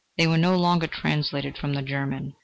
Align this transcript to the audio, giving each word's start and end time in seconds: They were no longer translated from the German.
They 0.17 0.25
were 0.25 0.39
no 0.39 0.57
longer 0.57 0.87
translated 0.87 1.59
from 1.59 1.75
the 1.75 1.83
German. 1.83 2.33